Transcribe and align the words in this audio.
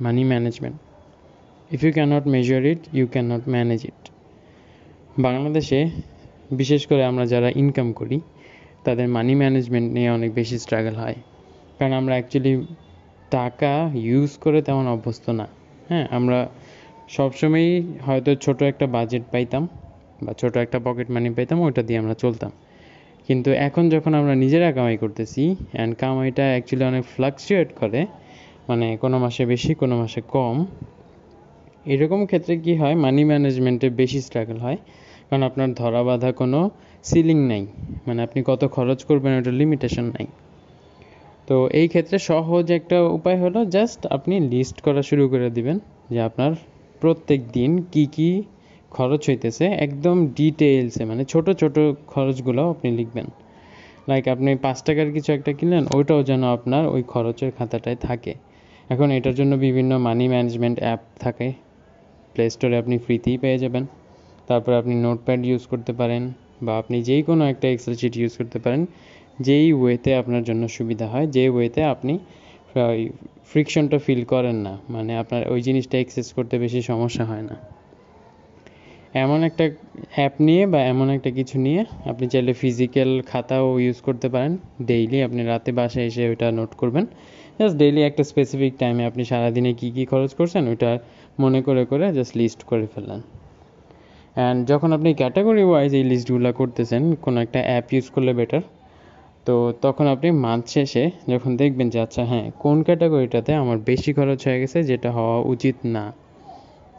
Money 0.00 0.24
management 0.24 0.76
if 1.72 1.84
you 1.84 1.92
can't 1.92 2.26
measure 2.26 2.64
it 2.66 2.78
you 2.92 3.06
can't 3.06 3.48
manage 3.48 3.84
it 3.84 4.10
বাংলাদেশে 5.18 5.90
বিশেষ 6.50 6.86
করে 6.86 7.04
আমরা 7.04 7.26
যারা 7.26 7.50
ইনকাম 7.56 7.92
করি, 7.92 8.20
তাদের 8.84 9.08
মানি 9.08 9.34
ম্যানেজমেন্ট 9.34 9.92
নিয়ে 9.92 10.10
অনেক 10.10 10.34
বেশি 10.34 10.58
স্ট্রাগল 10.58 10.94
হয়। 10.94 11.14
কারণ 11.78 11.92
আমরা 11.92 12.12
অ্যাকচুয়ালি 12.12 12.66
টাকা 13.30 13.90
ইউজ 13.94 14.38
করে 14.38 14.62
তেমন 14.62 14.86
অভ্যস্ত 14.86 15.30
না। 15.30 15.46
হ্যাঁ 15.88 16.08
আমরা 16.10 16.48
সবসময়ই 17.08 17.92
হয়তো 18.06 18.34
ছোট 18.34 18.62
একটা 18.62 18.86
বাজেট 18.86 19.22
পাইতাম 19.32 19.68
বা 20.22 20.32
ছোট 20.32 20.56
একটা 20.56 20.78
পকেট 20.84 21.10
মানি 21.10 21.30
পাইতাম, 21.30 21.60
ওইটা 21.60 21.82
দিয়ে 21.82 21.98
আমরা 21.98 22.14
চলতাম। 22.14 22.50
কিন্তু 23.26 23.50
এখন 23.50 23.88
যখন 23.88 24.14
আমরা 24.14 24.34
নিজেরা 24.34 24.72
কামাই 24.72 24.96
করতেছি 24.96 25.56
অ্যান্ড 25.72 25.96
কামাইটা 25.98 26.42
অ্যাকচুয়ালি 26.42 26.84
অনেক 26.84 27.04
ফ্লাকচুয়েট 27.04 27.68
করে 27.80 28.06
মানে 28.72 28.96
কোনো 28.96 29.16
মাসে 29.18 29.42
বেশি, 29.46 29.72
কোনো 29.74 29.94
মাসে 29.96 30.20
কম। 30.28 30.56
এরকম 31.86 32.20
ক্ষেত্রে 32.26 32.54
কি 32.56 32.72
হয় 32.74 32.94
মানি 32.94 33.22
ম্যানেজমেন্টে 33.24 33.88
বেশি 33.90 34.20
স্ট্রাগল 34.20 34.56
হয়। 34.56 34.78
কারণ 35.28 35.42
আপনার 35.42 35.68
ধরা 35.74 36.02
বাঁধা 36.02 36.30
কোনো 36.32 36.70
সিলিং 37.04 37.38
নাই। 37.46 37.66
মানে 38.06 38.20
আপনি 38.22 38.40
কত 38.46 38.62
খরচ 38.64 39.04
করবেন 39.04 39.32
ওটার 39.38 39.54
লিমিটেশন 39.54 40.04
নাই। 40.04 40.26
তো 41.48 41.56
এই 41.72 41.86
ক্ষেত্রে 41.88 42.16
সহজ 42.30 42.64
একটা 42.72 42.96
উপায় 43.18 43.38
হলো 43.40 43.64
জাস্ট 43.64 44.00
আপনি 44.06 44.34
লিস্ট 44.52 44.76
করা 44.80 45.02
শুরু 45.02 45.24
করে 45.28 45.50
দিবেন 45.50 45.76
যে 46.10 46.20
আপনার 46.20 46.52
প্রত্যেক 47.02 47.40
দিন 47.52 47.70
কি 47.92 48.04
কি 48.06 48.30
খরচ 48.90 49.22
হইতেছে, 49.30 49.64
একদম 49.86 50.16
ডিটেলসে 50.26 51.04
মানে 51.04 51.22
ছোট 51.24 51.46
ছোট 51.50 51.76
খরচগুলো 52.06 52.62
আপনি 52.70 52.88
লিখবেন। 52.90 53.26
লাইক 54.08 54.24
আপনি 54.28 54.50
পাঁচ 54.56 54.78
টাকার 54.82 55.08
কিছু 55.12 55.32
একটা 55.32 55.52
কিনলেন, 55.52 55.84
ওইটাও 55.94 56.22
যেন 56.22 56.42
আপনার 56.56 56.82
ওই 56.88 57.02
খরচের 57.02 57.50
খাতাটায় 57.58 57.96
থাকে। 57.96 58.34
এখন 58.92 59.08
এটার 59.10 59.34
জন্য 59.34 59.52
বিভিন্ন 59.66 59.92
মানি 59.98 60.26
ম্যানেজমেন্ট 60.28 60.78
অ্যাপ 60.84 61.00
থাকে। 61.20 61.48
প্লে 62.34 62.44
স্টোরে 62.50 62.76
আপনি 62.78 62.96
ফ্রিতেই 62.98 63.36
পেয়ে 63.38 63.58
যাবেন। 63.58 63.84
তারপর 64.48 64.72
আপনি 64.72 64.94
নোটপ্যাড 65.04 65.40
ইউজ 65.46 65.62
করতে 65.66 65.92
পারেন 65.92 66.22
বা 66.62 66.72
আপনি 66.78 66.96
যেই 67.02 67.22
কোনো 67.22 67.42
একটা 67.52 67.66
এক্সেল 67.68 67.94
শিট 67.94 68.14
ইউজ 68.16 68.32
করতে 68.36 68.58
পারেন। 68.64 68.82
যেই 69.40 69.68
ওয়েতে 69.72 70.10
আপনার 70.14 70.42
জন্য 70.48 70.62
সুবিধা 70.68 71.06
হয় 71.06 71.26
যে 71.26 71.44
ওয়েতে 71.48 71.80
আপনি 71.84 72.14
ফ্রিকশনটা 73.50 73.98
ফিল 73.98 74.22
করেন 74.24 74.56
না। 74.66 74.74
মানে 74.94 75.12
আপনার 75.16 75.42
ওই 75.52 75.60
জিনিসটা 75.66 75.96
এক্সেস 75.98 76.26
করতে 76.32 76.54
বেশি 76.58 76.80
সমস্যা 76.90 77.24
হয় 77.24 77.44
না। 77.50 77.56
এমন 79.14 79.40
একটা 79.48 79.64
অ্যাপ 80.16 80.34
নিয়ে 80.46 80.62
বা 80.72 80.80
এমন 80.92 81.06
একটা 81.16 81.30
কিছু 81.38 81.56
নিয়ে 81.66 81.82
আপনি 82.10 82.26
চাইলে 82.32 82.52
ফিজিক্যাল 82.62 83.10
খাতাও 83.30 83.66
ইউজ 83.84 83.98
করতে 84.06 84.26
পারেন। 84.34 84.52
ডেইলি 84.88 85.18
আপনি 85.26 85.40
রাতে 85.50 85.70
বাসায় 85.78 86.06
এসে 86.06 86.22
ওইটা 86.30 86.46
নোট 86.58 86.72
করবেন। 86.80 87.04
জাস্ট 87.58 87.74
ডেইলি 87.78 88.00
একটা 88.02 88.22
স্পেসিফিক 88.30 88.72
টাইমে 88.78 89.02
আপনি 89.10 89.22
সারাদিনে 89.30 89.72
কী 89.80 89.88
কী 89.96 90.04
খরচ 90.06 90.32
করছেন 90.38 90.62
ওইটা 90.68 90.90
মনে 91.40 91.60
করে 91.66 91.82
করে 91.90 92.04
জাস্ট 92.12 92.32
লিস্ট 92.40 92.60
করে 92.70 92.86
ফেললেন। 92.94 93.20
অ্যান্ড 94.36 94.58
যখন 94.68 94.90
আপনি 94.96 95.10
ক্যাটাগরি 95.14 95.64
ওয়াইজ 95.70 95.92
এই 95.94 96.04
লিস্টগুলো 96.04 96.50
করতেছেন, 96.52 97.02
কোনো 97.24 97.38
একটা 97.40 97.60
অ্যাপ 97.68 97.86
ইউজ 97.94 98.06
করলে 98.14 98.32
বেটার 98.34 98.62
তো 99.46 99.54
তখন 99.84 100.06
আপনি 100.06 100.28
মান্থ 100.44 100.64
শেষে 100.68 101.04
যখন 101.28 101.50
দেখবেন 101.56 101.86
যে 101.90 101.98
আচ্ছা 102.00 102.22
হ্যাঁ 102.24 102.46
কোন 102.58 102.76
ক্যাটাগরিটাতে 102.82 103.50
আমার 103.54 103.78
বেশি 103.90 104.12
খরচ 104.12 104.40
হয়ে 104.46 104.58
গেছে, 104.62 104.78
যেটা 104.82 105.08
হওয়া 105.12 105.38
উচিত 105.54 105.76
না? 105.84 106.12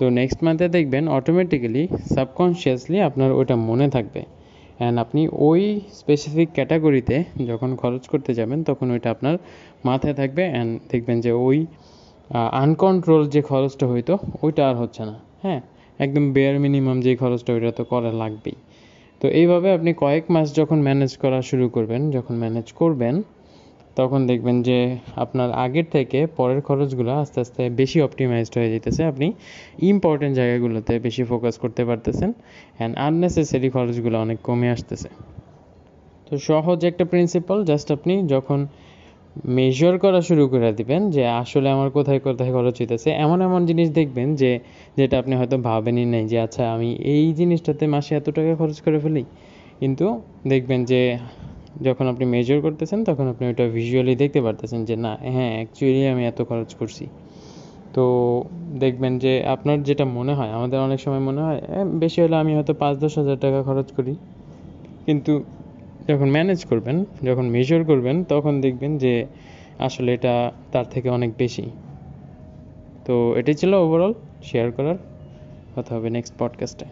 তো 0.00 0.06
নেক্সট 0.10 0.38
মান্থে 0.44 0.66
দেখবেন 0.68 1.04
অটোমেটিক্যালি 1.18 1.82
সাবকনশিয়াসলি 2.14 2.98
আপনার 3.08 3.30
ওটা 3.32 3.54
মনে 3.68 3.86
থাকবে। 3.90 4.20
অ্যান্ড 4.78 4.96
আপনি 5.04 5.22
ওই 5.48 5.62
স্পেসিফিক 6.00 6.48
ক্যাটাগরিতে 6.56 7.16
যখন 7.46 7.70
খরচ 7.76 8.02
করতে 8.12 8.32
যাবেন, 8.34 8.58
তখন 8.64 8.86
ওইটা 8.90 9.08
আপনার 9.10 9.34
মাথায় 9.84 10.14
থাকবে 10.14 10.42
অ্যান্ড 10.52 10.70
দেখবেন 10.90 11.16
যে 11.20 11.32
ওই 11.48 11.58
আনকন্ট্রোল 12.64 13.22
যে 13.34 13.40
খরচটা 13.42 13.86
হইতো, 13.92 14.14
ওইটা 14.42 14.62
আর 14.70 14.76
হচ্ছে 14.82 15.02
না। 15.04 15.14
হ্যাঁ 15.42 15.60
একদম 15.98 16.24
বেয়ার 16.32 16.56
মিনিমাম 16.64 16.98
যে 17.06 17.12
খরচটা, 17.16 17.50
ওইটা 17.56 17.70
তো 17.78 17.82
করা 17.84 18.10
লাগবেই। 18.12 18.56
তো 19.20 19.26
এইভাবে 19.40 19.68
আপনি 19.76 19.90
কয়েক 20.02 20.24
মাস 20.34 20.46
যখন 20.54 20.78
ম্যানেজ 20.82 21.12
করা 21.16 21.38
শুরু 21.42 21.66
করবেন, 21.68 22.00
যখন 22.10 22.34
ম্যানেজ 22.42 22.66
করবেন 22.72 23.14
তখন 24.00 24.20
দেখবেন 24.30 24.56
যে 24.68 24.78
আপনার 25.24 25.48
আগের 25.64 25.86
থেকে 25.96 26.18
পরের 26.38 26.60
খরচগুলো 26.68 27.10
আস্তে 27.22 27.38
আস্তে 27.44 27.62
বেশি 27.80 27.98
অপটিমাইজড 28.06 28.54
হয়ে 28.58 28.70
যেতেছে। 28.74 29.02
আপনি 29.12 29.26
ইম্পর্টেন্ট 29.92 30.34
জায়গাগুলোতে 30.40 30.92
বেশি 31.06 31.22
ফোকাস 31.30 31.54
করতে 31.62 31.82
পারতেছেন 31.88 32.30
অ্যান্ড 32.78 32.94
আননেসেসারি 33.06 33.68
খরচগুলো 33.76 34.16
অনেক 34.24 34.38
কমে 34.48 34.68
আসতেছে। 34.76 35.08
তো 36.26 36.34
সহজ 36.48 36.78
একটা 36.90 37.04
প্রিন্সিপাল 37.12 37.58
জাস্ট 37.70 37.88
আপনি 37.96 38.14
যখন 38.34 38.60
মেজর 39.58 39.94
করা 40.04 40.20
শুরু 40.28 40.44
করে 40.52 40.70
দিবেন 40.78 41.02
যে 41.14 41.22
আসলে 41.42 41.68
আমার 41.76 41.88
কোথায় 41.96 42.20
কোথায় 42.26 42.52
খরচ 42.56 42.76
হইতেছে, 42.80 43.08
এমন 43.24 43.38
এমন 43.48 43.60
জিনিস 43.70 43.88
দেখবেন 43.98 44.28
যে 44.40 44.50
যেটা 44.98 45.14
আপনি 45.22 45.34
হয়তো 45.40 45.56
ভাবেনই 45.68 46.06
নাই 46.14 46.24
যে 46.32 46.36
আচ্ছা 46.46 46.62
আমি 46.74 46.90
এই 47.14 47.24
জিনিসটাতে 47.38 47.84
মাসে 47.94 48.12
এত 48.16 48.26
টাকা 48.36 48.52
খরচ 48.60 48.78
করে 48.84 48.98
ফেলি। 49.04 49.24
কিন্তু 49.80 50.06
দেখবেন 50.52 50.80
যে 50.84 51.00
যখন 51.84 52.06
আপনি 52.06 52.24
মেজর 52.24 52.60
করতেছেন, 52.60 53.04
তখন 53.04 53.28
আপনি 53.28 53.48
ওটা 53.48 53.68
ভিজুয়ালি 53.68 54.16
দেখতে 54.16 54.40
পারতেছেন 54.42 54.84
যে, 54.84 54.96
না 54.96 55.16
হ্যাঁ 55.20 55.54
অ্যাকচুয়ালি 55.54 56.08
আমি 56.08 56.26
এত 56.26 56.42
খরচ 56.42 56.74
করছি। 56.74 57.06
তো 57.94 58.44
দেখবেন 58.78 59.18
যে, 59.18 59.46
আপনার 59.46 59.82
যেটা 59.82 60.04
মনে 60.04 60.34
হয়, 60.34 60.50
আমাদের 60.50 60.80
অনেক 60.80 61.00
সময় 61.00 61.18
মনে 61.18 61.40
হয় 61.40 61.62
বেশি 61.84 62.22
হলে 62.22 62.36
আমি 62.36 62.54
হয়তো 62.54 62.74
পাঁচ, 62.74 62.98
দশ 62.98 63.18
হাজার 63.18 63.38
টাকা 63.38 63.62
খরচ 63.62 63.92
করি। 63.92 64.14
কিন্তু 65.06 65.44
যখন 66.08 66.30
ম্যানেজ 66.30 66.64
করবেন, 66.64 67.04
যখন 67.22 67.48
মেজর 67.48 67.84
করবেন, 67.84 68.24
তখন 68.24 68.60
দেখবেন 68.60 68.98
যে, 68.98 69.26
আসলে 69.78 70.14
এটা 70.14 70.52
তার 70.72 70.84
থেকে 70.90 71.08
অনেক 71.08 71.30
বেশি। 71.38 71.70
তো 73.04 73.34
এটাই 73.36 73.54
ছিল 73.54 73.74
ওভারঅল 73.74 74.14
শেয়ার 74.44 74.72
করার। 74.72 74.96
কথা 75.76 75.96
হবে 75.96 76.10
নেক্সট 76.10 76.34
পডকাস্টে 76.38 76.84